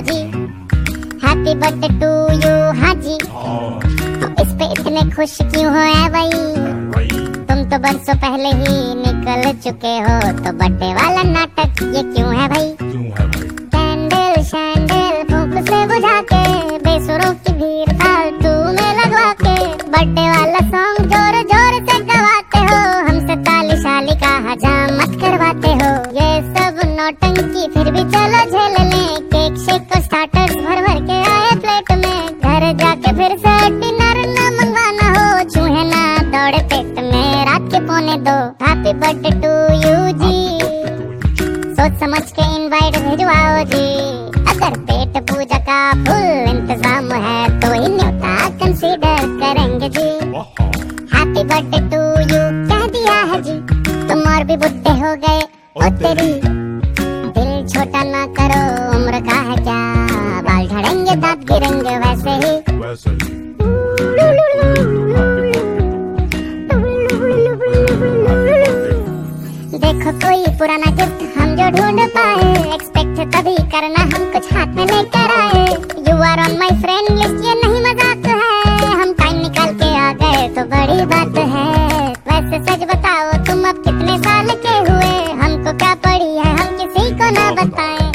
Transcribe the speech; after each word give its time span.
Ji. 0.00 0.18
Happy 1.22 1.54
birthday 1.60 1.88
to 2.00 2.10
you 2.42 2.54
हाँ 2.80 2.94
जी 3.04 3.14
इस 4.42 4.52
पे 4.58 4.64
इतने 4.72 5.02
खुश 5.14 5.36
क्यों 5.42 5.70
हो 5.74 5.84
है 5.94 6.08
भाई? 6.12 6.30
तुम 7.48 7.62
तो 7.70 7.78
बरसों 7.84 8.14
पहले 8.24 8.48
ही 8.60 8.94
निकल 8.96 9.52
चुके 9.64 9.94
हो 10.06 10.16
तो 10.42 10.52
बर्थडे 10.58 10.92
वाला 10.94 11.22
नाटक 11.30 11.82
ये 11.96 12.02
क्यों 12.12 12.34
है 12.36 12.48
भाई? 12.48 12.74
कैंडल 12.82 14.42
शैंडल 14.50 15.62
से 15.68 15.84
बुझा 15.92 16.20
के 16.32 16.44
बेसुरों 16.84 17.32
की 17.34 17.52
भीड़ 17.52 17.96
फालतू 18.02 18.52
में 18.76 18.90
लगवा 19.00 19.32
के 19.42 19.56
बर्थडे 19.94 20.28
वाला 20.28 20.60
सॉन्ग 20.74 21.10
ज़ोर 21.12 21.42
ज़ोर 21.52 21.80
से 21.88 21.98
गवाते 22.12 22.58
हो, 22.58 22.82
हमसे 23.08 23.36
ताली 23.48 23.76
शाली 23.82 24.14
का 24.24 24.34
हजामत 24.50 25.20
करवाते 25.22 25.72
हो। 25.82 25.92
ये 26.20 26.30
सब 26.52 26.80
नौटंकी 26.98 27.68
फिर 27.74 27.90
भी 27.92 28.04
चलो 28.16 28.44
झेल 28.50 28.76
लें 28.90 29.30
पौने 37.96 38.16
दो। 38.24 38.32
हैप्पी 38.60 38.92
बर्थडे 39.02 39.30
टू 39.42 39.50
यू 39.82 39.92
जी 40.22 40.38
सोच 41.76 41.92
समझ 42.00 42.20
के 42.38 42.44
इनवाइट 42.56 42.96
भिजवाओ 43.04 43.62
जी 43.70 43.86
अगर 44.52 44.76
पेट 44.88 45.16
पूजा 45.30 45.58
का 45.68 45.78
फुल 46.08 46.50
इंतज़ाम 46.50 47.08
है 47.22 47.38
तो 47.60 47.72
ही 47.72 47.88
न्योता 47.94 48.34
कंसीडर 48.58 49.24
करेंगे 49.40 49.88
जी 49.96 50.04
हैप्पी 51.14 51.44
बर्थडे 51.44 51.80
टू 51.94 52.02
यू 52.34 52.42
कह 52.68 52.86
दिया 52.98 53.16
है 53.32 53.40
जी 53.48 53.56
तुम 54.10 54.20
और 54.34 54.44
भी 54.50 54.56
बुढ़े 54.66 54.94
हो 55.00 55.14
गए 55.24 55.40
ओ 55.40 55.90
तेरी। 56.04 56.30
दिल 56.44 57.66
छोटा 57.72 58.02
ना 58.12 58.26
करो 58.40 58.62
उम्र 58.98 59.24
का 59.30 59.40
है 59.48 59.56
क्या? 59.64 59.80
बाल 60.50 60.68
झड़ेंगे 60.68 61.16
दांत 61.16 61.50
गिरेंगे 61.52 61.98
वैसे 62.06 62.38
ही। 62.44 62.54
देखो 70.06 70.18
कोई 70.20 70.44
पुराना 70.58 70.90
गिफ्ट 70.98 71.22
हम 71.36 71.54
जो 71.58 71.68
ढूंढ 71.76 72.00
पाए। 72.16 72.50
एक्सपेक्ट 72.74 73.20
तभी 73.34 73.54
करना 73.72 74.02
हम 74.02 74.30
कुछ 74.32 74.52
हाथ 74.54 74.74
में 74.76 74.84
लेकर 74.86 75.32
आए। 75.36 75.64
You 76.08 76.14
are 76.22 76.40
on 76.40 76.56
my 76.58 76.76
friend 76.82 77.08
list 77.18 77.42
ये 77.46 77.54
नहीं 77.62 77.80
मज़ाक 77.86 78.26
है। 78.26 78.92
हम 79.00 79.12
टाइम 79.20 79.40
निकाल 79.42 79.74
के 79.82 79.90
आ 79.98 80.12
गए 80.22 80.48
तो 80.54 80.64
बड़ी 80.74 81.04
बात 81.14 81.38
है। 81.54 81.66
वैसे 82.30 82.64
सच 82.64 82.86
बताओ, 82.94 83.32
तुम 83.46 83.68
अब 83.68 83.82
कितने 83.84 84.18
साल 84.18 84.54
के 84.66 84.78
हुए? 84.90 85.14
हमको 85.42 85.76
क्या 85.78 85.94
पड़ी 86.06 86.34
है, 86.36 86.56
हम 86.56 86.76
किसी 86.78 87.10
को 87.12 87.30
ना 87.38 87.50
बताएँ। 87.62 88.05